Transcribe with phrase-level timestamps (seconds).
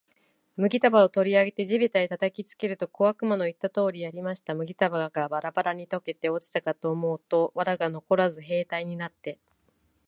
[0.55, 4.55] 麦束を取り上げて地べたへ叩きつけると、小悪魔の言った通りやりました。
[4.55, 9.37] 麦束がバラバラに解けて落ちたかと思うと、藁がのこらず兵隊になって、